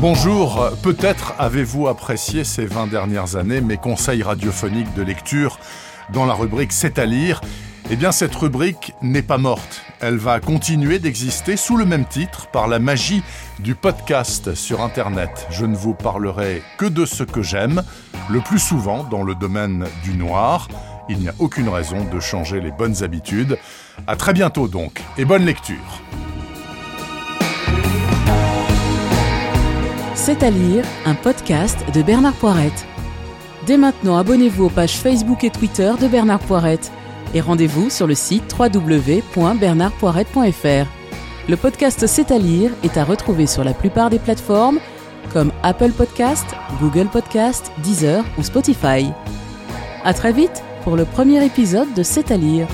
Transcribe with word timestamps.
Bonjour, 0.00 0.70
peut-être 0.82 1.34
avez-vous 1.38 1.86
apprécié 1.86 2.42
ces 2.42 2.66
20 2.66 2.88
dernières 2.88 3.36
années 3.36 3.60
mes 3.60 3.76
conseils 3.76 4.22
radiophoniques 4.22 4.92
de 4.94 5.02
lecture 5.02 5.58
dans 6.12 6.26
la 6.26 6.34
rubrique 6.34 6.72
C'est 6.72 6.98
à 6.98 7.06
lire. 7.06 7.40
Eh 7.90 7.96
bien 7.96 8.10
cette 8.10 8.34
rubrique 8.34 8.94
n'est 9.02 9.22
pas 9.22 9.38
morte. 9.38 9.82
Elle 10.00 10.16
va 10.16 10.40
continuer 10.40 10.98
d'exister 10.98 11.56
sous 11.56 11.76
le 11.76 11.84
même 11.84 12.06
titre 12.06 12.48
par 12.48 12.66
la 12.66 12.78
magie 12.78 13.22
du 13.58 13.74
podcast 13.74 14.54
sur 14.54 14.80
Internet. 14.80 15.46
Je 15.50 15.66
ne 15.66 15.76
vous 15.76 15.94
parlerai 15.94 16.62
que 16.78 16.86
de 16.86 17.04
ce 17.04 17.22
que 17.22 17.42
j'aime, 17.42 17.82
le 18.28 18.40
plus 18.40 18.58
souvent 18.58 19.04
dans 19.04 19.22
le 19.22 19.34
domaine 19.34 19.86
du 20.02 20.14
noir. 20.14 20.66
Il 21.10 21.18
n'y 21.18 21.28
a 21.28 21.34
aucune 21.40 21.68
raison 21.68 22.04
de 22.04 22.20
changer 22.20 22.60
les 22.60 22.70
bonnes 22.70 23.02
habitudes. 23.02 23.58
À 24.06 24.14
très 24.14 24.32
bientôt 24.32 24.68
donc, 24.68 25.02
et 25.18 25.24
bonne 25.24 25.44
lecture. 25.44 25.74
C'est 30.14 30.44
à 30.44 30.50
lire, 30.50 30.84
un 31.06 31.16
podcast 31.16 31.76
de 31.92 32.02
Bernard 32.02 32.34
Poirette. 32.34 32.86
Dès 33.66 33.76
maintenant, 33.76 34.18
abonnez-vous 34.18 34.66
aux 34.66 34.70
pages 34.70 34.98
Facebook 34.98 35.42
et 35.42 35.50
Twitter 35.50 35.92
de 36.00 36.06
Bernard 36.06 36.38
Poirette 36.38 36.92
et 37.34 37.40
rendez-vous 37.40 37.90
sur 37.90 38.06
le 38.06 38.14
site 38.14 38.54
www.bernardpoirette.fr. 38.56 40.86
Le 41.48 41.56
podcast 41.56 42.06
C'est 42.06 42.30
à 42.30 42.38
lire 42.38 42.70
est 42.84 42.96
à 42.96 43.02
retrouver 43.02 43.48
sur 43.48 43.64
la 43.64 43.74
plupart 43.74 44.10
des 44.10 44.20
plateformes 44.20 44.78
comme 45.32 45.50
Apple 45.64 45.90
Podcast, 45.90 46.46
Google 46.80 47.08
Podcast, 47.08 47.72
Deezer 47.78 48.24
ou 48.38 48.44
Spotify. 48.44 49.10
À 50.04 50.14
très 50.14 50.32
vite 50.32 50.62
pour 50.82 50.96
le 50.96 51.04
premier 51.04 51.44
épisode 51.44 51.92
de 51.94 52.02
C'est 52.02 52.30
à 52.30 52.36
lire. 52.36 52.66